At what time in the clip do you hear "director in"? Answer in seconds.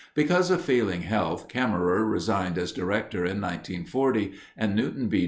2.71-3.39